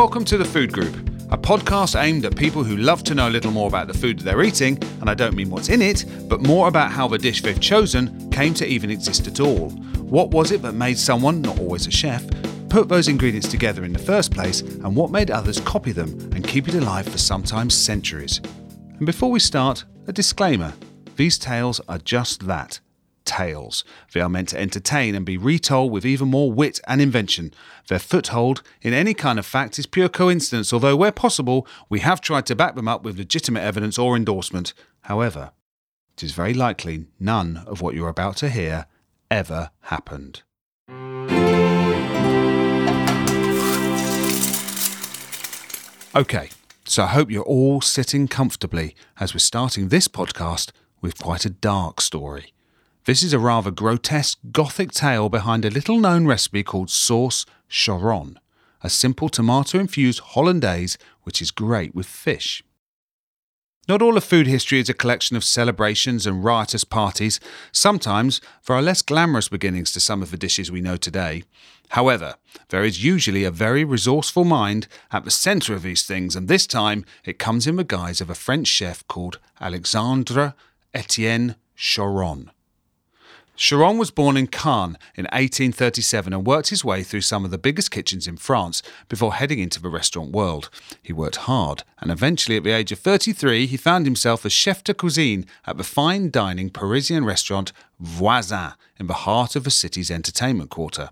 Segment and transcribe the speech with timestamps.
[0.00, 0.96] Welcome to The Food Group,
[1.30, 4.18] a podcast aimed at people who love to know a little more about the food
[4.20, 7.42] they're eating, and I don't mean what's in it, but more about how the dish
[7.42, 9.68] they've chosen came to even exist at all.
[9.98, 12.24] What was it that made someone, not always a chef,
[12.70, 16.48] put those ingredients together in the first place, and what made others copy them and
[16.48, 18.40] keep it alive for sometimes centuries?
[18.96, 20.72] And before we start, a disclaimer
[21.16, 22.80] these tales are just that
[23.30, 23.84] tales.
[24.12, 27.54] They are meant to entertain and be retold with even more wit and invention.
[27.86, 32.20] Their foothold in any kind of fact is pure coincidence, although where possible, we have
[32.20, 34.74] tried to back them up with legitimate evidence or endorsement.
[35.02, 35.52] However,
[36.16, 38.86] it is very likely none of what you're about to hear
[39.30, 40.42] ever happened.
[46.16, 46.50] Okay,
[46.84, 51.50] so I hope you're all sitting comfortably as we're starting this podcast with quite a
[51.50, 52.52] dark story.
[53.10, 58.36] This is a rather grotesque gothic tale behind a little known recipe called sauce choron,
[58.84, 62.62] a simple tomato infused hollandaise which is great with fish.
[63.88, 67.40] Not all of food history is a collection of celebrations and riotous parties.
[67.72, 71.42] Sometimes there are less glamorous beginnings to some of the dishes we know today.
[71.88, 72.36] However,
[72.68, 76.64] there is usually a very resourceful mind at the centre of these things, and this
[76.64, 80.54] time it comes in the guise of a French chef called Alexandre
[80.94, 82.50] Etienne Choron.
[83.60, 87.58] Choron was born in Caen in 1837 and worked his way through some of the
[87.58, 90.70] biggest kitchens in France before heading into the restaurant world.
[91.02, 94.82] He worked hard, and eventually, at the age of 33, he found himself as chef
[94.82, 100.10] de cuisine at the fine dining Parisian restaurant Voisin in the heart of the city's
[100.10, 101.10] entertainment quarter.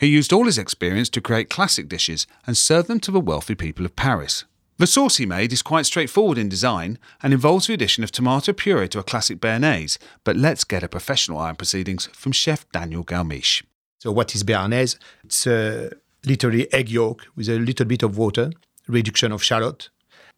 [0.00, 3.54] He used all his experience to create classic dishes and serve them to the wealthy
[3.54, 4.44] people of Paris.
[4.76, 8.52] The sauce he made is quite straightforward in design and involves the addition of tomato
[8.52, 12.68] puree to a classic béarnaise, but let's get a professional eye on proceedings from chef
[12.72, 13.62] Daniel Galmiche.
[13.98, 14.96] So what is béarnaise?
[15.22, 15.90] It's uh,
[16.26, 18.50] literally egg yolk with a little bit of water,
[18.88, 19.90] reduction of shallot,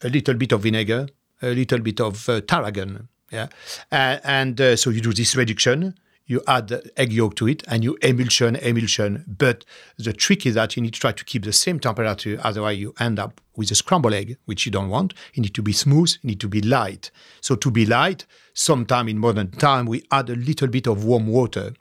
[0.03, 1.09] a little bit of vinegar,
[1.41, 3.09] a little bit of uh, tarragon.
[3.33, 3.48] Yeah,
[3.91, 5.94] uh, and so you do this reduction
[6.26, 9.25] you add egg yolk to it and you emulsion, emulsion.
[9.26, 9.64] But
[9.97, 12.94] the trick is that you need to try to keep the same temperature, otherwise you
[12.98, 15.14] end up with a scrambled egg, which you don't want.
[15.34, 17.10] You need to be smooth, you need to be light.
[17.41, 21.28] So to be light, sometime in modern time, we add a little bit of warm
[21.28, 21.75] water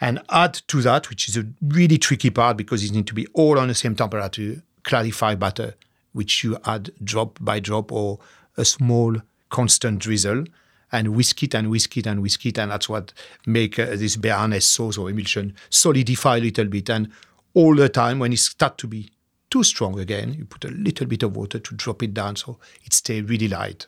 [0.00, 3.26] and add to that, which is a really tricky part because it needs to be
[3.32, 5.74] all on the same temperature, clarified butter,
[6.12, 8.18] which you add drop by drop or
[8.58, 9.16] a small
[9.48, 10.44] constant drizzle
[10.92, 13.12] and whisk it and whisk it and whisk it, and that's what
[13.46, 16.90] make uh, this béarnaise sauce or emulsion solidify a little bit.
[16.90, 17.10] And
[17.54, 19.10] all the time, when it start to be
[19.50, 22.58] too strong again, you put a little bit of water to drop it down so
[22.84, 23.86] it stay really light.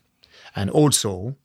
[0.57, 1.37] And also,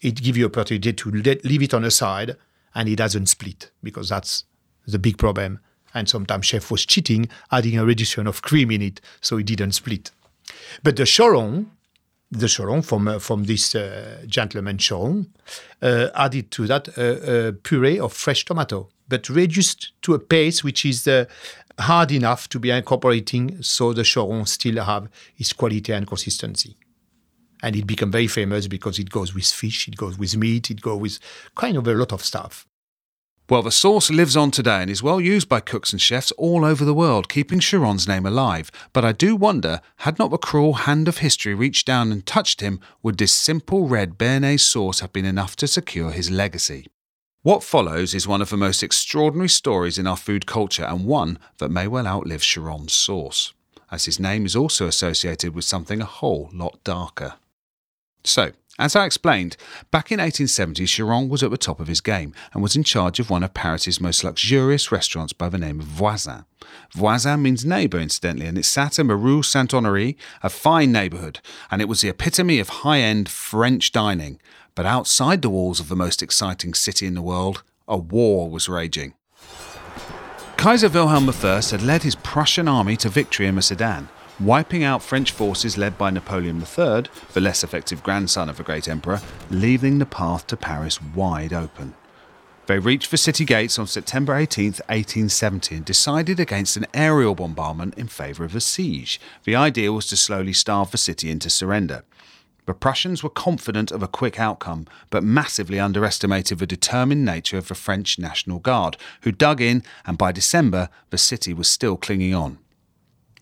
[0.00, 2.36] it give you opportunity to let, leave it on the side
[2.74, 4.44] and it doesn't split because that's
[4.86, 5.60] the big problem.
[5.94, 9.72] And sometimes chef was cheating, adding a reduction of cream in it so it didn't
[9.72, 10.10] split.
[10.82, 11.66] But the choron,
[12.30, 15.26] the choron from uh, from this uh, gentleman choron,
[15.82, 20.84] uh, added to that a, puree of fresh tomato, but reduced to a paste which
[20.84, 21.08] is
[21.78, 26.76] hard enough to be incorporating, so the choron still have its quality and consistency.
[27.62, 30.80] And it became very famous because it goes with fish, it goes with meat, it
[30.80, 31.18] goes with
[31.56, 32.67] kind of a lot of stuff.
[33.50, 36.66] Well, the sauce lives on today and is well used by cooks and chefs all
[36.66, 38.70] over the world, keeping Choron's name alive.
[38.92, 42.60] But I do wonder, had not the cruel hand of history reached down and touched
[42.60, 46.88] him, would this simple red béarnaise sauce have been enough to secure his legacy?
[47.40, 51.38] What follows is one of the most extraordinary stories in our food culture and one
[51.56, 53.54] that may well outlive Choron's sauce,
[53.90, 57.36] as his name is also associated with something a whole lot darker.
[58.24, 59.56] So, as I explained,
[59.90, 63.18] back in 1870, Choron was at the top of his game and was in charge
[63.18, 66.44] of one of Paris's most luxurious restaurants by the name of Voisin.
[66.94, 71.40] Voisin means neighbour, incidentally, and it sat in the Rue Saint Honoré, a fine neighbourhood,
[71.70, 74.40] and it was the epitome of high end French dining.
[74.76, 78.68] But outside the walls of the most exciting city in the world, a war was
[78.68, 79.14] raging.
[80.56, 84.08] Kaiser Wilhelm I had led his Prussian army to victory in the Sedan
[84.40, 88.88] wiping out French forces led by Napoleon III, the less effective grandson of the great
[88.88, 89.20] emperor,
[89.50, 91.94] leaving the path to Paris wide open.
[92.66, 97.94] They reached the city gates on September 18, 1870, and decided against an aerial bombardment
[97.96, 99.18] in favour of a siege.
[99.44, 102.04] The idea was to slowly starve the city into surrender.
[102.66, 107.68] The Prussians were confident of a quick outcome, but massively underestimated the determined nature of
[107.68, 112.34] the French National Guard, who dug in, and by December, the city was still clinging
[112.34, 112.58] on.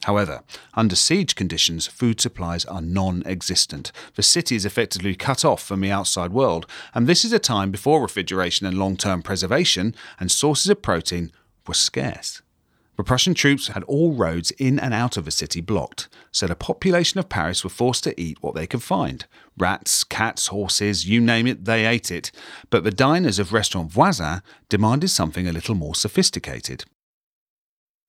[0.07, 0.45] However,
[0.75, 3.91] under siege conditions, food supplies are non existent.
[4.15, 6.65] The city is effectively cut off from the outside world,
[6.95, 11.33] and this is a time before refrigeration and long term preservation, and sources of protein
[11.67, 12.41] were scarce.
[12.97, 16.55] The Prussian troops had all roads in and out of the city blocked, so the
[16.55, 19.27] population of Paris were forced to eat what they could find.
[19.59, 22.31] Rats, cats, horses, you name it, they ate it.
[22.71, 26.85] But the diners of Restaurant Voisin demanded something a little more sophisticated.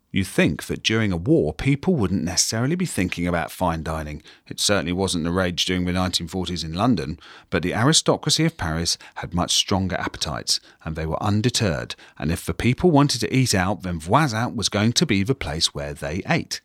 [0.10, 4.24] You think that during a war, people wouldn't necessarily be thinking about fine dining.
[4.48, 7.20] It certainly wasn't the rage during the 1940s in London,
[7.50, 11.96] but the aristocracy of Paris had much stronger appetites, and they were undeterred.
[12.18, 15.36] And if the people wanted to eat out, then Voisin was going to be the
[15.36, 16.62] place where they ate.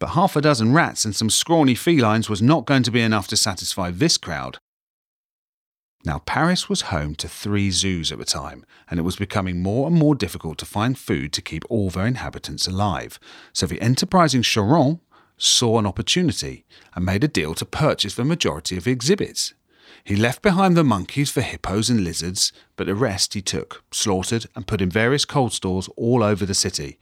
[0.00, 3.28] But half a dozen rats and some scrawny felines was not going to be enough
[3.28, 4.58] to satisfy this crowd.
[6.04, 9.88] Now, Paris was home to three zoos at the time, and it was becoming more
[9.88, 13.18] and more difficult to find food to keep all their inhabitants alive.
[13.52, 15.00] So the enterprising Choron
[15.36, 16.64] saw an opportunity
[16.94, 19.54] and made a deal to purchase the majority of the exhibits.
[20.04, 24.46] He left behind the monkeys for hippos and lizards, but the rest he took, slaughtered,
[24.54, 26.98] and put in various cold stores all over the city.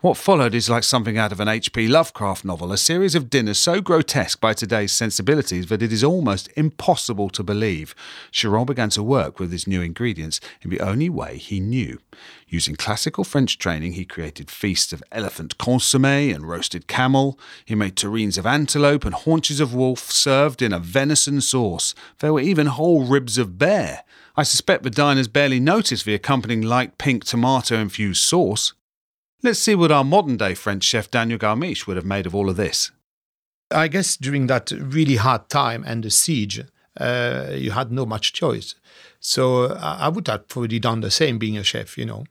[0.00, 1.88] What followed is like something out of an H.P.
[1.88, 6.48] Lovecraft novel, a series of dinners so grotesque by today's sensibilities that it is almost
[6.54, 7.96] impossible to believe.
[8.30, 11.98] Choron began to work with his new ingredients in the only way he knew.
[12.46, 17.36] Using classical French training, he created feasts of elephant consomme and roasted camel.
[17.64, 21.92] He made terrines of antelope and haunches of wolf served in a venison sauce.
[22.20, 24.04] There were even whole ribs of bear.
[24.36, 28.74] I suspect the diners barely noticed the accompanying light pink tomato infused sauce.
[29.40, 32.50] Let's see what our modern day French chef Daniel Galmiche would have made of all
[32.50, 32.90] of this.
[33.70, 36.64] I guess during that really hard time and the siege,
[36.98, 38.74] uh, you had no much choice.
[39.20, 42.24] So uh, I would have probably done the same being a chef, you know.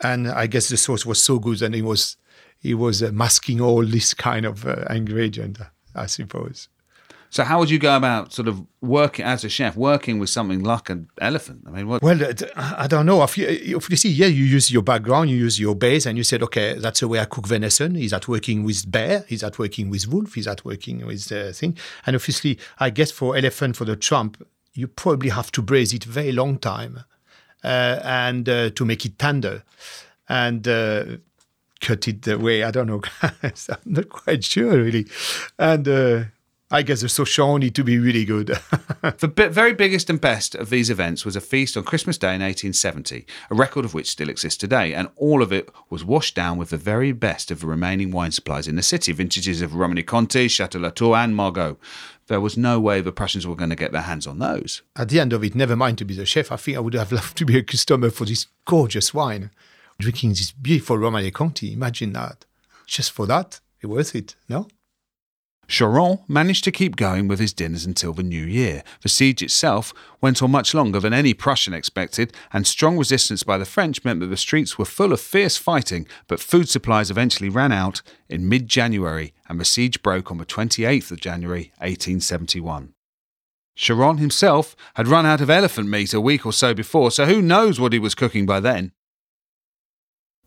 [0.00, 2.16] And I guess the sauce was so good and it was,
[2.60, 5.58] he was uh, masking all this kind of uh, ingredient,
[5.96, 6.68] I suppose.
[7.32, 10.62] So how would you go about sort of working as a chef, working with something
[10.62, 11.64] like an elephant?
[11.66, 12.02] I mean, what?
[12.02, 12.20] Well,
[12.56, 13.22] I don't know.
[13.22, 16.18] If you, if you see, yeah, you use your background, you use your base, and
[16.18, 17.96] you said, okay, that's the way I cook venison.
[17.96, 19.24] Is that working with bear?
[19.30, 20.36] Is that working with wolf?
[20.36, 21.78] Is that working with the thing?
[22.04, 26.04] And obviously, I guess for elephant, for the trump, you probably have to braise it
[26.04, 27.04] very long time,
[27.64, 29.62] uh, and uh, to make it tender,
[30.28, 31.04] and uh,
[31.80, 33.00] cut it the way I don't know.
[33.22, 33.52] I'm
[33.86, 35.06] not quite sure really,
[35.58, 36.24] and uh,
[36.74, 38.46] I guess it's so shiny to be really good.
[39.02, 42.40] the very biggest and best of these events was a feast on Christmas Day in
[42.40, 46.56] 1870, a record of which still exists today, and all of it was washed down
[46.56, 50.48] with the very best of the remaining wine supplies in the city, vintages of Romanée-Conti,
[50.48, 51.76] Chateau Latour, and Margaux.
[52.28, 54.80] There was no way the Prussians were going to get their hands on those.
[54.96, 56.94] At the end of it, never mind to be the chef, I think I would
[56.94, 59.50] have loved to be a customer for this gorgeous wine.
[59.98, 62.46] Drinking this beautiful Romanée-Conti, imagine that.
[62.86, 64.68] Just for that, it's worth it, no?
[65.72, 68.84] Choron managed to keep going with his dinners until the new year.
[69.00, 73.56] The siege itself went on much longer than any Prussian expected, and strong resistance by
[73.56, 77.48] the French meant that the streets were full of fierce fighting, but food supplies eventually
[77.48, 82.92] ran out in mid January, and the siege broke on the 28th of January 1871.
[83.74, 87.40] Choron himself had run out of elephant meat a week or so before, so who
[87.40, 88.92] knows what he was cooking by then.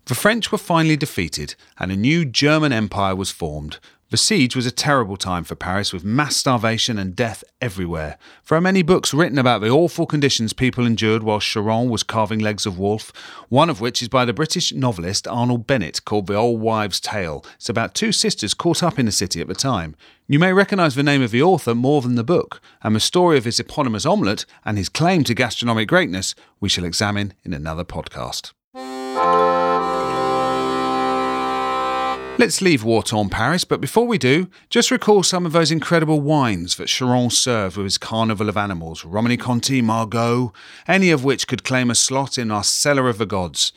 [0.06, 3.80] The French were finally defeated, and a new German Empire was formed,
[4.12, 8.18] the siege was a terrible time for Paris with mass starvation and death everywhere.
[8.48, 12.40] There are many books written about the awful conditions people endured while Choron was carving
[12.40, 13.12] legs of wolf,
[13.50, 17.44] one of which is by the British novelist Arnold Bennett called The Old Wives' Tale.
[17.56, 19.96] It's about two sisters caught up in the city at the time.
[20.28, 23.40] You may recognise the name of the author more than the book, and the story
[23.40, 27.84] of his eponymous omelette and his claim to gastronomic greatness we shall examine in another
[27.84, 28.54] podcast.
[32.38, 36.20] Let's leave war torn Paris, but before we do, just recall some of those incredible
[36.20, 40.52] wines that Choron served with his carnival of animals Romanée-Conti, Margaux,
[40.86, 43.72] any of which could claim a slot in our cellar of the gods.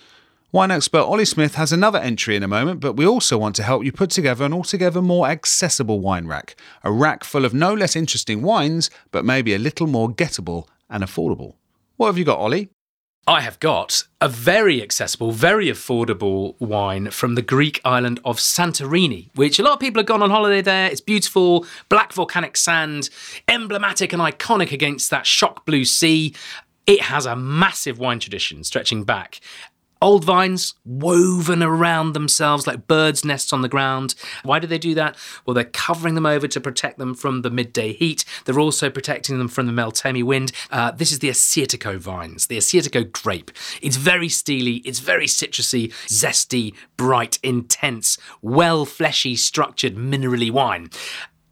[0.50, 3.62] Wine expert Olly Smith has another entry in a moment, but we also want to
[3.62, 6.56] help you put together an altogether more accessible wine rack.
[6.82, 11.04] A rack full of no less interesting wines, but maybe a little more gettable and
[11.04, 11.54] affordable.
[11.96, 12.70] What have you got, Olly?
[13.26, 19.28] I have got a very accessible, very affordable wine from the Greek island of Santorini,
[19.34, 20.90] which a lot of people have gone on holiday there.
[20.90, 23.10] It's beautiful, black volcanic sand,
[23.46, 26.34] emblematic and iconic against that shock blue sea.
[26.86, 29.40] It has a massive wine tradition stretching back
[30.00, 34.14] Old vines woven around themselves like birds' nests on the ground.
[34.44, 35.16] Why do they do that?
[35.44, 38.24] Well, they're covering them over to protect them from the midday heat.
[38.44, 40.52] They're also protecting them from the Meltemi wind.
[40.70, 43.50] Uh, this is the Assyrtiko vines, the Assyrtiko grape.
[43.82, 50.90] It's very steely, it's very citrusy, zesty, bright, intense, well fleshy, structured, minerally wine.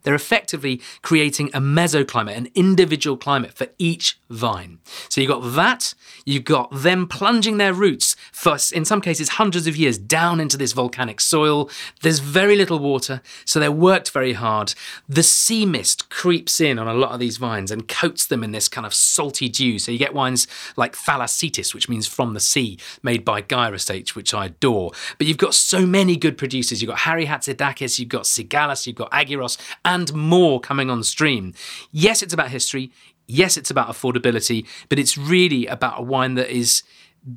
[0.06, 4.78] They're effectively creating a mesoclimate, an individual climate for each vine.
[5.08, 9.66] So you've got that, you've got them plunging their roots for, in some cases, hundreds
[9.66, 11.70] of years down into this volcanic soil.
[12.02, 14.74] There's very little water, so they're worked very hard.
[15.08, 18.52] The sea mist creeps in on a lot of these vines and coats them in
[18.52, 19.78] this kind of salty dew.
[19.78, 24.14] So you get wines like Thalassitis, which means from the sea, made by Gaia Estates,
[24.14, 24.92] which I adore.
[25.18, 26.82] But you've got so many good producers.
[26.82, 31.54] You've got Harry Hatzidakis, you've got Sigalas, you've got Argyros, and more coming on stream.
[31.92, 32.90] Yes, it's about history.
[33.26, 36.82] Yes, it's about affordability, but it's really about a wine that is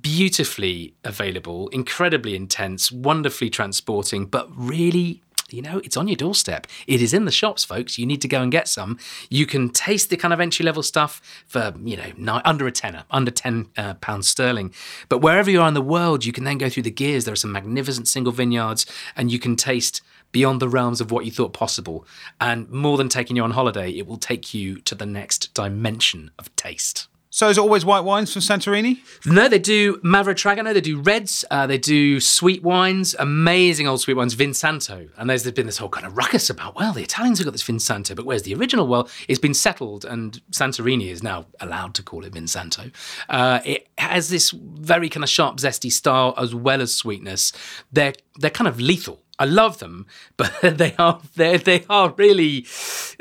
[0.01, 5.21] beautifully available, incredibly intense, wonderfully transporting, but really
[5.53, 6.67] you know, it's on your doorstep.
[6.87, 7.97] It is in the shops, folks.
[7.97, 8.99] You need to go and get some.
[9.29, 13.03] You can taste the kind of entry level stuff for, you know, under a tenner,
[13.11, 14.73] under 10 uh, pounds sterling.
[15.07, 17.25] But wherever you are in the world, you can then go through the gears.
[17.25, 21.25] There are some magnificent single vineyards, and you can taste beyond the realms of what
[21.25, 22.05] you thought possible.
[22.39, 26.31] And more than taking you on holiday, it will take you to the next dimension
[26.37, 27.07] of taste.
[27.31, 29.01] So is it always white wines from Santorini?
[29.23, 34.15] No, they do Mavrotragano, they do reds, uh, they do sweet wines, amazing old sweet
[34.15, 35.09] wines, Vinsanto.
[35.15, 37.63] And there's been this whole kind of ruckus about, well, the Italians have got this
[37.63, 38.87] Vinsanto, but where's the original?
[38.87, 42.91] Well, it's been settled, and Santorini is now allowed to call it Vinsanto.
[43.29, 47.53] Uh, it has this very kind of sharp, zesty style as well as sweetness.
[47.91, 50.05] They're they're kind of lethal I love them,
[50.37, 52.67] but they are they are really.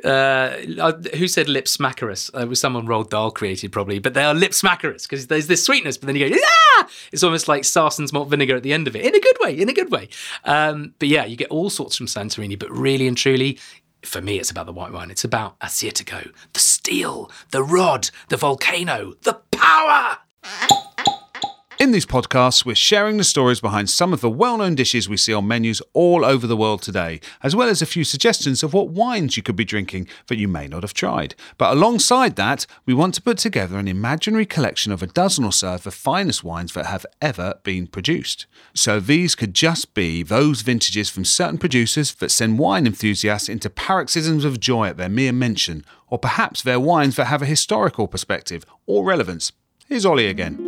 [0.04, 0.50] Uh,
[1.16, 2.30] who said lip smackerous?
[2.34, 5.46] Uh, it was someone Roald Dahl created probably, but they are lip smackerous because there's
[5.46, 6.88] this sweetness, but then you go ah!
[7.12, 9.58] It's almost like Sarson's malt vinegar at the end of it, in a good way,
[9.58, 10.08] in a good way.
[10.44, 13.58] Um, but yeah, you get all sorts from Santorini, but really and truly,
[14.02, 15.10] for me, it's about the white wine.
[15.10, 20.18] It's about Assyrtiko, the steel, the rod, the volcano, the power.
[21.78, 25.16] In these podcasts, we're sharing the stories behind some of the well known dishes we
[25.16, 28.75] see on menus all over the world today, as well as a few suggestions of
[28.75, 31.37] what wines you could be drinking that you may not have tried.
[31.56, 35.52] But alongside that, we want to put together an imaginary collection of a dozen or
[35.52, 38.47] so of the finest wines that have ever been produced.
[38.75, 43.70] So these could just be those vintages from certain producers that send wine enthusiasts into
[43.70, 48.08] paroxysms of joy at their mere mention, or perhaps they're wines that have a historical
[48.08, 49.52] perspective or relevance.
[49.87, 50.67] Here's Olly again.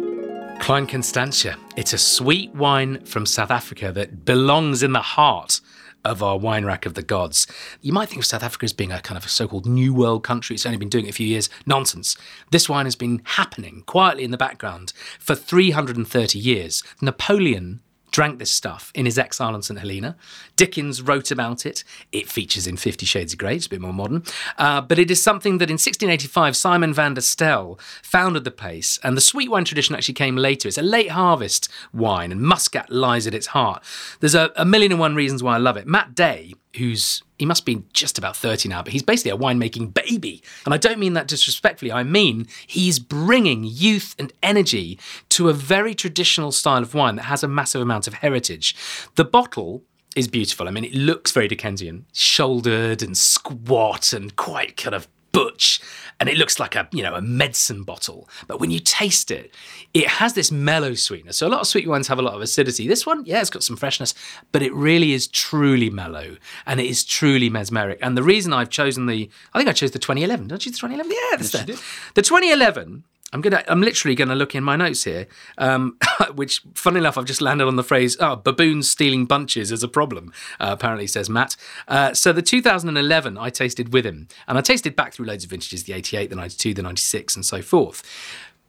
[0.61, 1.57] Klein Constantia.
[1.75, 5.61] It's a sweet wine from South Africa that belongs in the heart
[6.05, 7.47] of our wine rack of the gods.
[7.81, 9.95] You might think of South Africa as being a kind of a so called New
[9.95, 10.55] World country.
[10.55, 11.49] It's only been doing it a few years.
[11.65, 12.17] Nonsense.
[12.51, 16.85] This wine has been happening quietly in the background for 330 years.
[17.01, 19.79] Napoleon drank this stuff in his exile on St.
[19.79, 20.17] Helena.
[20.57, 21.85] Dickens wrote about it.
[22.13, 24.25] It features in Fifty Shades of Grey, it's a bit more modern.
[24.59, 28.99] Uh, but it is something that in 1685, Simon van der Stel founded the place,
[29.03, 30.69] and the sweet wine tradition actually came later.
[30.69, 33.83] It's a late harvest wine, and Muscat lies at its heart.
[34.21, 35.87] There's a, a million and one reasons why I love it.
[35.87, 39.95] Matt Day, who's he must be just about 30 now, but he's basically a winemaking
[39.95, 40.43] baby.
[40.65, 41.91] And I don't mean that disrespectfully.
[41.91, 44.99] I mean he's bringing youth and energy
[45.31, 48.77] to a very traditional style of wine that has a massive amount of heritage.
[49.15, 49.83] The bottle
[50.17, 50.67] is beautiful.
[50.67, 55.81] I mean, it looks very Dickensian, shouldered and squat and quite kind of butch
[56.19, 58.29] and it looks like a you know a medicine bottle.
[58.47, 59.55] But when you taste it
[59.95, 61.37] it has this mellow sweetness.
[61.39, 62.89] So a lot of sweet wines have a lot of acidity.
[62.89, 64.15] This one yeah it's got some freshness
[64.53, 67.99] but it really is truly mellow and it is truly mesmeric.
[68.03, 70.79] And the reason i've chosen the i think i chose the 2011 don't you the
[70.79, 71.83] 2011 yeah that's yes,
[72.15, 73.63] the 2011 I'm gonna.
[73.69, 75.97] I'm literally gonna look in my notes here, um,
[76.35, 79.89] which, funny enough, I've just landed on the phrase "oh, baboons stealing bunches" is a
[79.89, 81.57] problem." Uh, apparently, says Matt.
[81.87, 85.51] Uh, so the 2011, I tasted with him, and I tasted back through loads of
[85.51, 88.03] vintages: the 88, the 92, the 96, and so forth.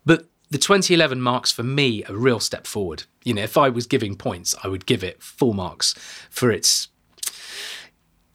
[0.05, 3.03] But the 2011 marks for me a real step forward.
[3.23, 5.93] You know, if I was giving points, I would give it full marks
[6.29, 6.89] for its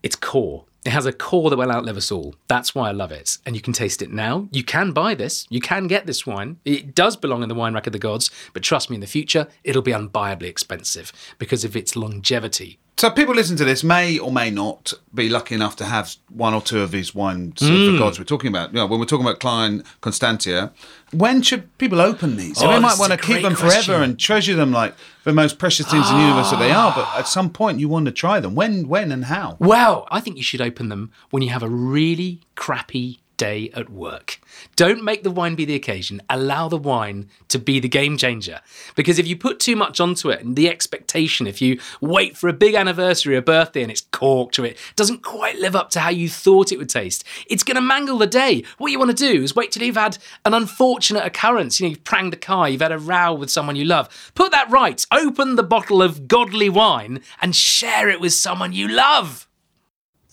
[0.02, 2.34] its core it has a core that will outlive us all.
[2.46, 3.38] That's why I love it.
[3.44, 4.48] And you can taste it now.
[4.52, 5.46] You can buy this.
[5.50, 6.58] You can get this wine.
[6.64, 9.06] It does belong in the wine rack of the gods, but trust me, in the
[9.06, 12.78] future, it'll be unbuyably expensive because of its longevity.
[12.98, 16.54] So people listening to this may or may not be lucky enough to have one
[16.54, 17.68] or two of these wines mm.
[17.68, 17.98] of the mm.
[17.98, 18.70] gods we're talking about.
[18.70, 20.72] You know, when we're talking about Klein Constantia,
[21.12, 22.62] when should people open these?
[22.62, 23.82] Oh, they might want to keep them question.
[23.82, 26.90] forever and treasure them like the most precious things in the universe that they are.
[26.96, 28.54] But at some point, you want to try them.
[28.54, 29.58] When, when, and how?
[29.58, 33.90] Well, I think you should open them when you have a really crappy day at
[33.90, 34.40] work.
[34.74, 36.22] Don't make the wine be the occasion.
[36.28, 38.60] Allow the wine to be the game changer.
[38.94, 42.48] Because if you put too much onto it and the expectation, if you wait for
[42.48, 46.00] a big anniversary, a birthday, and it's corked or it doesn't quite live up to
[46.00, 48.62] how you thought it would taste, it's going to mangle the day.
[48.78, 51.80] What you want to do is wait till you've had an unfortunate occurrence.
[51.80, 54.32] You know, you've pranged a car, you've had a row with someone you love.
[54.34, 55.04] Put that right.
[55.12, 59.45] Open the bottle of godly wine and share it with someone you love.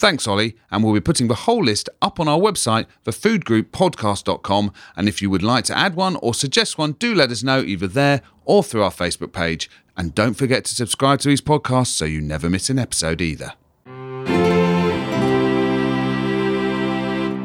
[0.04, 4.74] Thanks, Olly, and we'll be putting the whole list up on our website, thefoodgrouppodcast.com.
[4.98, 7.62] And if you would like to add one or suggest one, do let us know
[7.62, 9.70] either there or through our Facebook page.
[9.96, 13.54] And don't forget to subscribe to these podcasts so you never miss an episode either.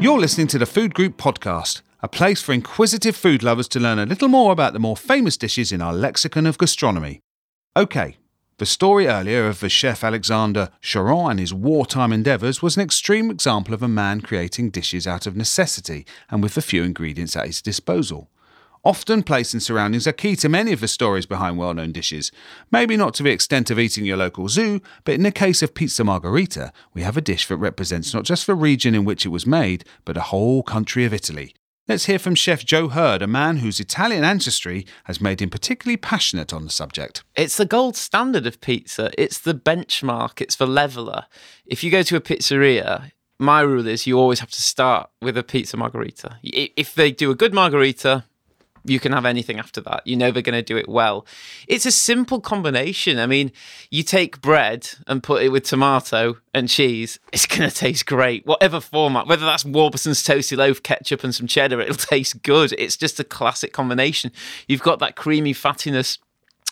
[0.02, 4.00] You're listening to the Food Group Podcast, a place for inquisitive food lovers to learn
[4.00, 7.20] a little more about the more famous dishes in our lexicon of gastronomy.
[7.76, 8.16] Okay,
[8.58, 13.30] the story earlier of the chef Alexander Choron and his wartime endeavours was an extreme
[13.30, 17.46] example of a man creating dishes out of necessity and with the few ingredients at
[17.46, 18.28] his disposal.
[18.84, 22.32] Often, place and surroundings are key to many of the stories behind well known dishes.
[22.72, 25.74] Maybe not to the extent of eating your local zoo, but in the case of
[25.74, 29.30] Pizza Margherita, we have a dish that represents not just the region in which it
[29.30, 31.54] was made, but a whole country of Italy.
[31.88, 35.97] Let's hear from Chef Jo Hurd, a man whose Italian ancestry has made him particularly
[35.97, 37.25] passionate on the subject.
[37.35, 39.11] It's the gold standard of pizza.
[39.16, 40.42] It's the benchmark.
[40.42, 41.25] It's the leveler.
[41.64, 45.38] If you go to a pizzeria, my rule is you always have to start with
[45.38, 46.38] a pizza margherita.
[46.42, 48.25] If they do a good margherita,
[48.85, 50.06] you can have anything after that.
[50.06, 51.26] You know they're going to do it well.
[51.66, 53.18] It's a simple combination.
[53.18, 53.52] I mean,
[53.90, 58.47] you take bread and put it with tomato and cheese, it's going to taste great.
[58.47, 62.73] Whatever format, whether that's Warburton's toasty loaf, ketchup, and some cheddar, it'll taste good.
[62.78, 64.32] It's just a classic combination.
[64.66, 66.18] You've got that creamy fattiness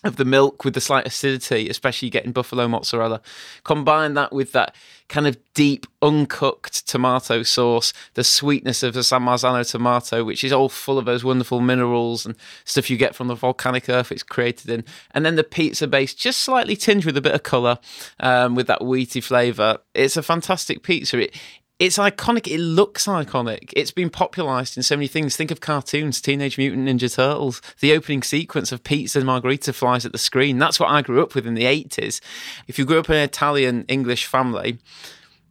[0.06, 3.20] of the milk with the slight acidity, especially getting buffalo mozzarella.
[3.64, 4.74] Combine that with that
[5.08, 10.52] kind of deep, uncooked tomato sauce, the sweetness of the San Marzano tomato, which is
[10.52, 12.34] all full of those wonderful minerals and
[12.64, 14.84] stuff you get from the volcanic earth it's created in.
[15.12, 17.78] And then the pizza base, just slightly tinged with a bit of colour,
[18.20, 19.78] um, with that wheaty flavour.
[19.94, 21.18] It's a fantastic pizza.
[21.18, 21.34] It,
[21.78, 22.46] it's iconic.
[22.46, 23.72] It looks iconic.
[23.76, 25.36] It's been popularized in so many things.
[25.36, 30.06] Think of cartoons, Teenage Mutant Ninja Turtles, the opening sequence of pizza and margherita flies
[30.06, 30.58] at the screen.
[30.58, 32.20] That's what I grew up with in the 80s.
[32.66, 34.78] If you grew up in an Italian English family,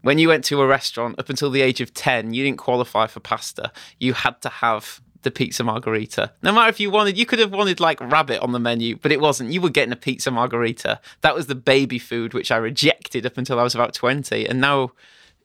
[0.02, 3.06] when you went to a restaurant up until the age of 10, you didn't qualify
[3.06, 3.72] for pasta.
[4.00, 6.32] You had to have the pizza margherita.
[6.42, 9.12] No matter if you wanted, you could have wanted like rabbit on the menu, but
[9.12, 9.52] it wasn't.
[9.52, 11.00] You were getting a pizza margherita.
[11.22, 14.48] That was the baby food, which I rejected up until I was about 20.
[14.48, 14.92] And now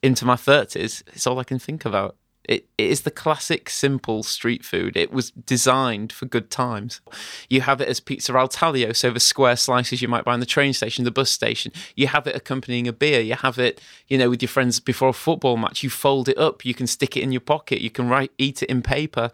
[0.02, 2.16] into my 30s, it's all I can think about.
[2.44, 4.96] It, it is the classic, simple street food.
[4.96, 7.00] It was designed for good times.
[7.48, 10.40] You have it as pizza al taglio, so the square slices you might buy in
[10.40, 11.70] the train station, the bus station.
[11.94, 13.20] You have it accompanying a beer.
[13.20, 15.84] You have it, you know, with your friends before a football match.
[15.84, 16.64] You fold it up.
[16.64, 17.82] You can stick it in your pocket.
[17.82, 19.32] You can write, eat it in paper,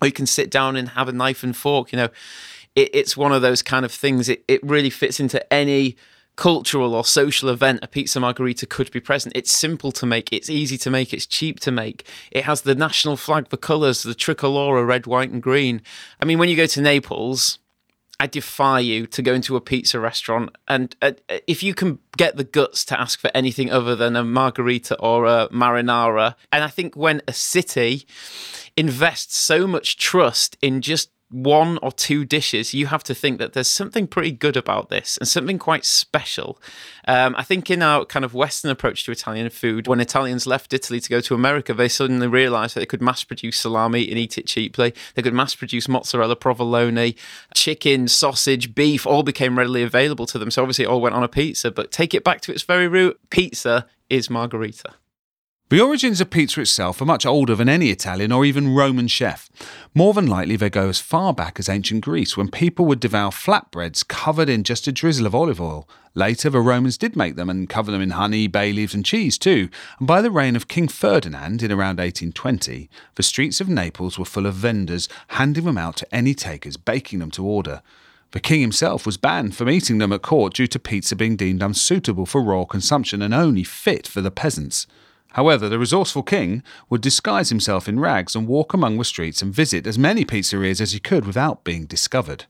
[0.00, 1.92] or you can sit down and have a knife and fork.
[1.92, 2.08] You know,
[2.74, 4.28] it, it's one of those kind of things.
[4.28, 5.96] It, it really fits into any
[6.36, 9.36] cultural or social event, a pizza margherita could be present.
[9.36, 12.06] It's simple to make, it's easy to make, it's cheap to make.
[12.30, 15.82] It has the national flag for colours, the tricolore, red, white, and green.
[16.20, 17.58] I mean, when you go to Naples,
[18.18, 21.12] I defy you to go into a pizza restaurant and uh,
[21.46, 25.26] if you can get the guts to ask for anything other than a margherita or
[25.26, 26.34] a marinara.
[26.50, 28.06] And I think when a city
[28.74, 33.52] invests so much trust in just one or two dishes, you have to think that
[33.52, 36.60] there's something pretty good about this and something quite special.
[37.08, 40.72] Um, I think in our kind of Western approach to Italian food, when Italians left
[40.72, 44.18] Italy to go to America, they suddenly realised that they could mass produce salami and
[44.18, 44.94] eat it cheaply.
[45.14, 47.14] They could mass produce mozzarella, provolone,
[47.54, 50.50] chicken, sausage, beef, all became readily available to them.
[50.50, 52.86] So obviously it all went on a pizza, but take it back to its very
[52.86, 54.94] root pizza is margherita.
[55.68, 59.50] The origins of pizza itself are much older than any Italian or even Roman chef.
[59.96, 63.32] More than likely, they go as far back as ancient Greece, when people would devour
[63.32, 65.88] flatbreads covered in just a drizzle of olive oil.
[66.14, 69.36] Later, the Romans did make them and cover them in honey, bay leaves, and cheese
[69.36, 69.68] too.
[69.98, 74.24] And by the reign of King Ferdinand in around 1820, the streets of Naples were
[74.24, 77.82] full of vendors handing them out to any takers, baking them to order.
[78.30, 81.60] The king himself was banned from eating them at court due to pizza being deemed
[81.60, 84.86] unsuitable for royal consumption and only fit for the peasants.
[85.36, 89.52] However, the resourceful king would disguise himself in rags and walk among the streets and
[89.52, 92.46] visit as many pizzerias as he could without being discovered.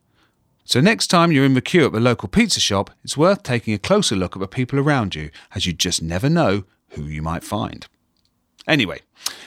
[0.65, 3.75] So, next time you're in the queue at the local pizza shop, it's worth taking
[3.75, 7.23] a closer look at the people around you, as you just never know who you
[7.23, 7.89] might find.
[8.69, 9.01] Anyway,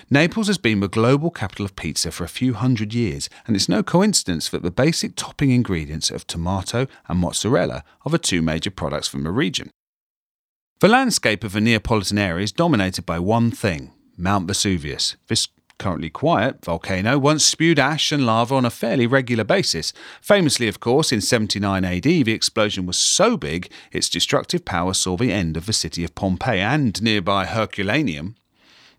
[0.09, 3.69] Naples has been the global capital of pizza for a few hundred years, and it's
[3.69, 8.71] no coincidence that the basic topping ingredients of tomato and mozzarella are the two major
[8.71, 9.71] products from the region.
[10.81, 15.17] The landscape of the Neapolitan area is dominated by one thing Mount Vesuvius.
[15.27, 19.91] This currently quiet volcano once spewed ash and lava on a fairly regular basis.
[20.21, 25.17] Famously, of course, in 79 AD, the explosion was so big its destructive power saw
[25.17, 28.35] the end of the city of Pompeii and nearby Herculaneum.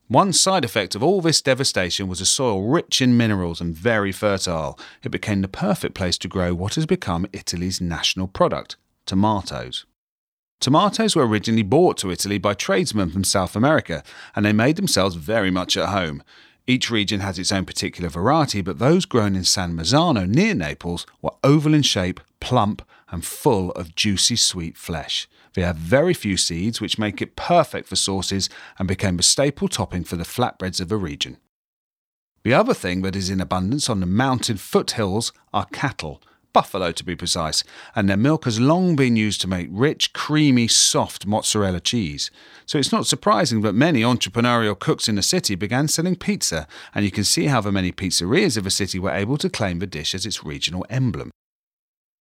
[0.06, 4.12] One side effect of all this devastation was a soil rich in minerals and very
[4.12, 4.78] fertile.
[5.02, 9.86] It became the perfect place to grow what has become Italy's national product tomatoes.
[10.60, 14.04] Tomatoes were originally brought to Italy by tradesmen from South America,
[14.36, 16.22] and they made themselves very much at home.
[16.66, 21.06] Each region has its own particular variety, but those grown in San Marzano near Naples
[21.22, 25.26] were oval in shape, plump, and full of juicy sweet flesh.
[25.54, 29.66] They have very few seeds, which make it perfect for sauces and became a staple
[29.66, 31.38] topping for the flatbreads of the region.
[32.44, 37.04] The other thing that is in abundance on the mountain foothills are cattle, buffalo to
[37.04, 41.80] be precise, and their milk has long been used to make rich, creamy, soft mozzarella
[41.80, 42.30] cheese.
[42.66, 47.04] So it's not surprising that many entrepreneurial cooks in the city began selling pizza, and
[47.04, 49.86] you can see how the many pizzerias of the city were able to claim the
[49.86, 51.30] dish as its regional emblem.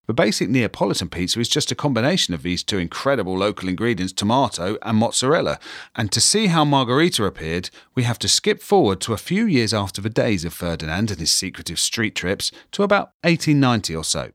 [0.10, 4.76] The basic Neapolitan pizza is just a combination of these two incredible local ingredients, tomato
[4.82, 5.60] and mozzarella.
[5.96, 9.72] And to see how margherita appeared, we have to skip forward to a few years
[9.72, 14.32] after the days of Ferdinand and his secretive street trips to about 1890 or so.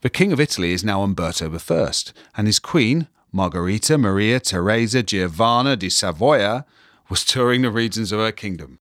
[0.00, 1.92] The King of Italy is now Umberto I,
[2.36, 6.64] and his queen, Margherita Maria Teresa Giovanna di Savoia,
[7.08, 8.79] was touring the regions of her kingdom.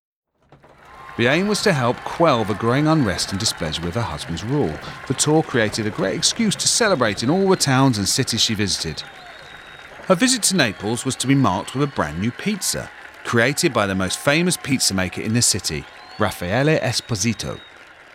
[1.19, 4.73] The aim was to help quell the growing unrest and displeasure with her husband's rule.
[5.09, 8.53] The tour created a great excuse to celebrate in all the towns and cities she
[8.53, 9.01] visited.
[10.07, 12.89] Her visit to Naples was to be marked with a brand new pizza,
[13.25, 15.83] created by the most famous pizza maker in the city,
[16.19, 17.59] Raffaele Esposito.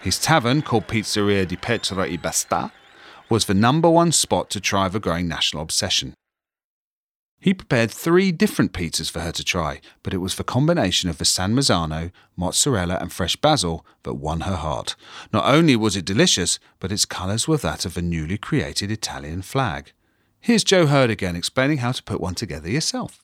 [0.01, 2.73] His tavern, called Pizzeria di Petra e Basta,
[3.29, 6.15] was the number one spot to try the growing national obsession.
[7.45, 11.19] He prepared three different pizzas for her to try, but it was the combination of
[11.19, 14.97] the San Marzano, mozzarella, and fresh basil that won her heart.
[15.31, 19.43] Not only was it delicious, but its colours were that of the newly created Italian
[19.43, 19.93] flag.
[20.41, 23.23] Here's Jo Hurd again explaining how to put one together yourself.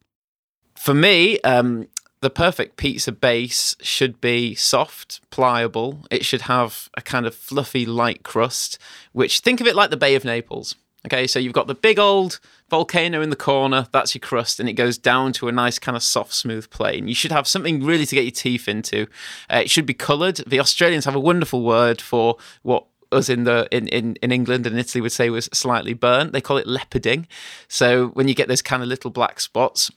[0.76, 1.88] For me, um,
[2.20, 6.04] the perfect pizza base should be soft, pliable.
[6.10, 8.78] It should have a kind of fluffy, light crust,
[9.12, 10.74] which think of it like the Bay of Naples.
[11.06, 12.38] Okay, so you've got the big old
[12.70, 15.96] volcano in the corner, that's your crust, and it goes down to a nice kind
[15.96, 17.08] of soft, smooth plane.
[17.08, 19.06] You should have something really to get your teeth into.
[19.52, 20.36] Uh, it should be coloured.
[20.46, 24.66] The Australians have a wonderful word for what us in the in, in, in England
[24.66, 26.32] and Italy would say was slightly burnt.
[26.32, 27.26] They call it leoparding.
[27.68, 29.90] So when you get those kind of little black spots,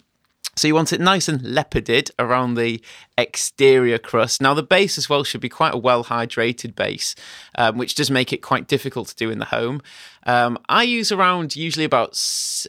[0.56, 2.82] so you want it nice and leoparded around the
[3.18, 4.42] exterior crust.
[4.42, 7.16] Now the base as well should be quite a well hydrated base,
[7.56, 9.82] um, which does make it quite difficult to do in the home.
[10.26, 12.20] Um, I use around usually about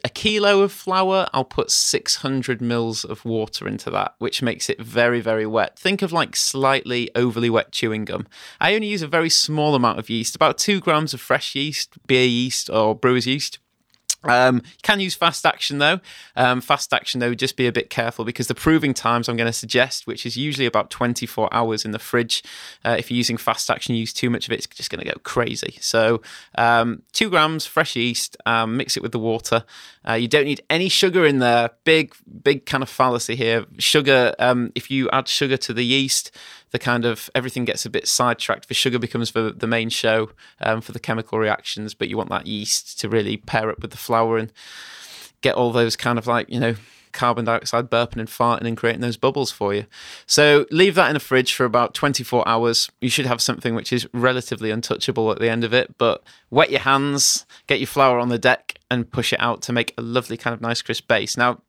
[0.02, 1.28] a kilo of flour.
[1.32, 5.78] I'll put 600 mils of water into that, which makes it very very wet.
[5.78, 8.26] Think of like slightly overly wet chewing gum.
[8.60, 11.96] I only use a very small amount of yeast, about two grams of fresh yeast,
[12.06, 13.58] beer yeast or brewer's yeast
[14.30, 16.00] um, can use fast action though.
[16.36, 19.48] Um, fast action though, just be a bit careful because the proving times I'm going
[19.48, 22.42] to suggest, which is usually about 24 hours in the fridge.
[22.84, 25.10] Uh, if you're using fast action, use too much of it, it's just going to
[25.10, 25.78] go crazy.
[25.80, 26.22] So,
[26.56, 29.64] um, two grams fresh yeast, um, mix it with the water.
[30.06, 31.70] Uh, you don't need any sugar in there.
[31.84, 33.64] Big, big kind of fallacy here.
[33.78, 36.30] Sugar, um, if you add sugar to the yeast,
[36.70, 38.68] the kind of everything gets a bit sidetracked.
[38.68, 42.30] The sugar becomes the, the main show um, for the chemical reactions, but you want
[42.30, 44.52] that yeast to really pair up with the flour and
[45.40, 46.74] get all those kind of like, you know,
[47.12, 49.86] carbon dioxide burping and farting and creating those bubbles for you.
[50.26, 52.90] So leave that in the fridge for about 24 hours.
[53.00, 56.70] You should have something which is relatively untouchable at the end of it, but wet
[56.70, 60.02] your hands, get your flour on the deck and push it out to make a
[60.02, 61.36] lovely kind of nice crisp base.
[61.36, 61.60] Now,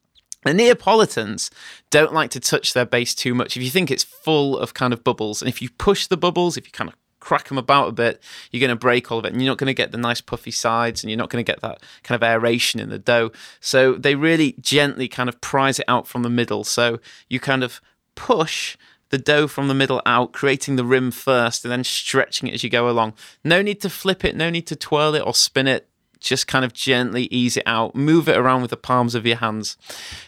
[0.44, 1.50] the Neapolitans
[1.90, 3.58] don't like to touch their base too much.
[3.58, 6.56] If you think it's full of kind of bubbles, and if you push the bubbles,
[6.56, 9.26] if you kind of crack them about a bit, you're going to break all of
[9.26, 11.44] it, and you're not going to get the nice puffy sides, and you're not going
[11.44, 13.32] to get that kind of aeration in the dough.
[13.60, 16.64] So they really gently kind of prise it out from the middle.
[16.64, 17.82] So you kind of
[18.14, 18.78] push
[19.10, 22.64] the dough from the middle out, creating the rim first, and then stretching it as
[22.64, 23.14] you go along.
[23.44, 25.90] No need to flip it, no need to twirl it or spin it
[26.26, 29.38] just kind of gently ease it out, move it around with the palms of your
[29.38, 29.78] hands.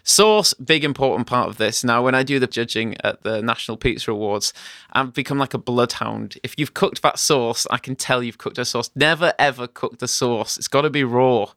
[0.04, 1.84] Sauce, big important part of this.
[1.84, 4.54] Now, when I do the judging at the National Pizza Awards,
[4.94, 6.38] I've become like a bloodhound.
[6.44, 8.92] If you've cooked that sauce, I can tell you've cooked a sauce.
[8.96, 10.58] Never ever cook the sauce.
[10.58, 11.48] It's got to be raw.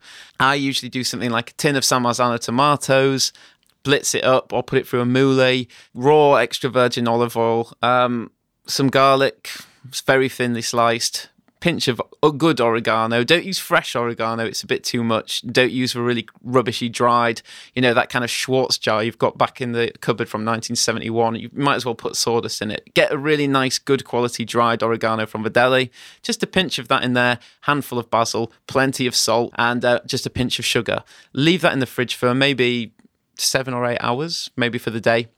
[0.41, 3.33] I usually do something like a tin of San Marzano tomatoes,
[3.83, 8.31] blitz it up or put it through a moule, raw extra virgin olive oil, um,
[8.67, 9.51] some garlic,
[10.07, 11.29] very thinly sliced,
[11.61, 12.01] pinch of
[12.39, 13.23] good oregano.
[13.23, 15.43] Don't use fresh oregano; it's a bit too much.
[15.43, 17.43] Don't use a really rubbishy dried,
[17.75, 21.37] you know, that kind of Schwartz jar you've got back in the cupboard from 1971.
[21.37, 22.93] You might as well put sawdust in it.
[22.95, 25.91] Get a really nice, good quality dried oregano from the deli.
[26.23, 27.39] Just a pinch of that in there.
[27.63, 31.05] Handful of basil, plenty of salt, and uh, just a pinch of sugar.
[31.33, 32.93] Leave that in the fridge for maybe
[33.37, 35.29] seven or eight hours, maybe for the day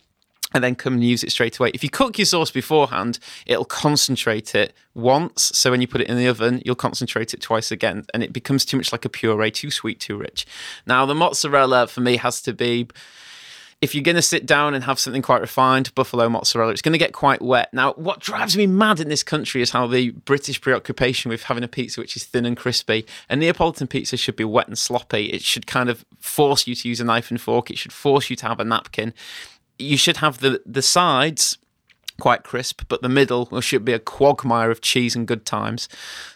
[0.54, 1.70] and then come and use it straight away.
[1.74, 5.52] If you cook your sauce beforehand, it'll concentrate it once.
[5.54, 8.32] So when you put it in the oven, you'll concentrate it twice again, and it
[8.32, 10.46] becomes too much like a puree, too sweet, too rich.
[10.86, 12.88] Now, the mozzarella for me has to be
[13.82, 16.92] if you're going to sit down and have something quite refined, buffalo mozzarella, it's going
[16.92, 17.74] to get quite wet.
[17.74, 21.64] Now, what drives me mad in this country is how the British preoccupation with having
[21.64, 23.04] a pizza which is thin and crispy.
[23.28, 25.26] A Neapolitan pizza should be wet and sloppy.
[25.30, 27.72] It should kind of force you to use a knife and fork.
[27.72, 29.14] It should force you to have a napkin.
[29.82, 31.58] You should have the the sides
[32.20, 35.88] quite crisp, but the middle should be a quagmire of cheese and good times.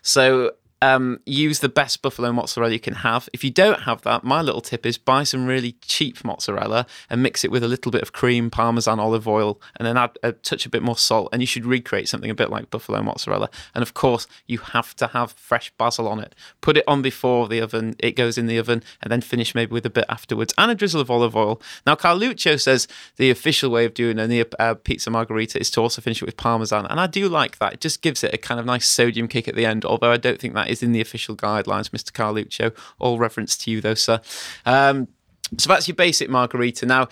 [0.03, 3.29] So um, use the best buffalo mozzarella you can have.
[3.33, 7.23] If you don't have that, my little tip is buy some really cheap mozzarella and
[7.23, 10.33] mix it with a little bit of cream, parmesan, olive oil, and then add a
[10.33, 11.31] touch a bit more salt.
[11.33, 13.49] And you should recreate something a bit like buffalo mozzarella.
[13.75, 16.35] And of course, you have to have fresh basil on it.
[16.61, 19.73] Put it on before the oven, it goes in the oven, and then finish maybe
[19.73, 21.61] with a bit afterwards and a drizzle of olive oil.
[21.87, 22.87] Now, Carluccio says
[23.17, 26.37] the official way of doing a uh, pizza margherita is to also finish it with
[26.37, 27.75] parmesan, and I do like that.
[27.75, 29.85] It just gives it a kind of nice sodium kick at the end.
[29.85, 32.13] Although I don't think that is in the official guidelines, Mr.
[32.13, 32.77] Carluccio.
[32.99, 34.21] All reference to you, though, sir.
[34.65, 35.09] Um,
[35.59, 36.87] so that's your basic margherita.
[36.87, 37.09] Now,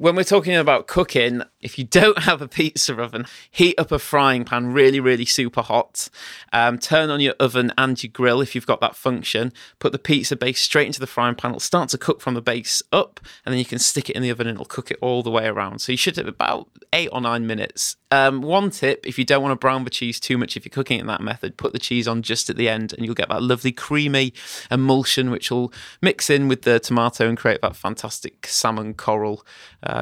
[0.00, 3.98] when we're talking about cooking, if you don't have a pizza oven, heat up a
[3.98, 6.08] frying pan really, really super hot.
[6.54, 9.52] Um, turn on your oven and your grill if you've got that function.
[9.78, 11.50] Put the pizza base straight into the frying pan.
[11.50, 14.22] It'll start to cook from the base up, and then you can stick it in
[14.22, 15.80] the oven and it'll cook it all the way around.
[15.80, 17.96] So you should have about eight or nine minutes.
[18.10, 20.70] Um, one tip if you don't want to brown the cheese too much, if you're
[20.70, 23.14] cooking it in that method, put the cheese on just at the end, and you'll
[23.14, 24.32] get that lovely creamy
[24.70, 29.44] emulsion which will mix in with the tomato and create that fantastic salmon coral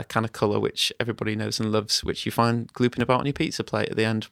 [0.08, 3.32] kind of colour which everybody knows and loves, which you find glooping about on your
[3.32, 4.28] pizza plate at the end.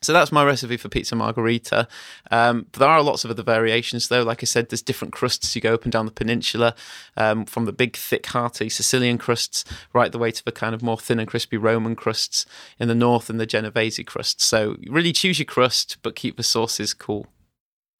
[0.00, 1.88] So that's my recipe for pizza margherita.
[2.30, 4.22] Um, there are lots of other variations, though.
[4.22, 5.56] Like I said, there's different crusts.
[5.56, 6.76] You go up and down the peninsula,
[7.16, 10.82] um, from the big, thick, hearty Sicilian crusts right the way to the kind of
[10.82, 12.46] more thin and crispy Roman crusts
[12.78, 14.44] in the north and the Genovese crusts.
[14.44, 17.26] So really choose your crust, but keep the sauces cool.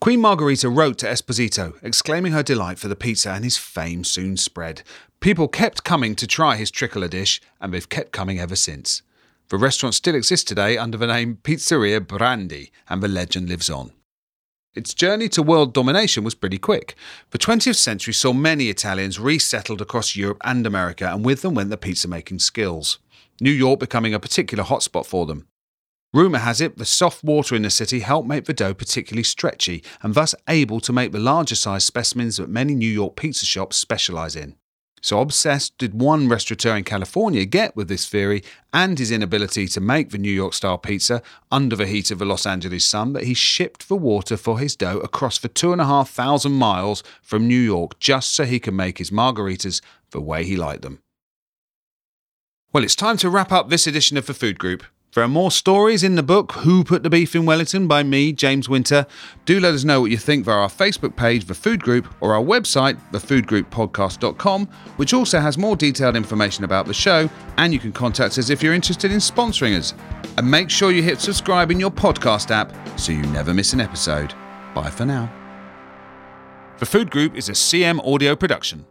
[0.01, 4.37] Queen Margherita wrote to Esposito, exclaiming her delight for the pizza, and his fame soon
[4.37, 4.83] spread.
[5.19, 9.03] People kept coming to try his tricolor dish, and they've kept coming ever since.
[9.49, 13.91] The restaurant still exists today under the name Pizzeria Brandi, and the legend lives on.
[14.73, 16.95] Its journey to world domination was pretty quick.
[17.31, 21.71] The 20th century saw many Italians resettled across Europe and America, and with them went
[21.71, 23.01] the pizza making skills.
[23.41, 25.49] New York becoming a particular hotspot for them.
[26.15, 29.85] Rumour has it the soft water in the city helped make the dough particularly stretchy
[30.03, 33.77] and thus able to make the larger size specimens that many New York pizza shops
[33.77, 34.57] specialise in.
[35.03, 38.43] So obsessed did one restaurateur in California get with this theory
[38.73, 42.25] and his inability to make the New York style pizza under the heat of the
[42.25, 45.81] Los Angeles sun that he shipped the water for his dough across the two and
[45.81, 50.23] a half thousand miles from New York just so he could make his margheritas the
[50.23, 51.01] way he liked them.
[52.73, 54.85] Well, it's time to wrap up this edition of the Food Group.
[55.15, 58.31] There are more stories in the book Who Put the Beef in Wellington by me,
[58.31, 59.07] James Winter.
[59.47, 62.35] Do let us know what you think via our Facebook page, The Food Group, or
[62.35, 64.67] our website, thefoodgrouppodcast.com,
[64.97, 68.63] which also has more detailed information about the show, and you can contact us if
[68.63, 69.95] you're interested in sponsoring us.
[70.37, 73.81] And make sure you hit subscribe in your podcast app so you never miss an
[73.81, 74.35] episode.
[74.75, 75.33] Bye for now.
[76.81, 78.85] The Food Group is a CM audio production.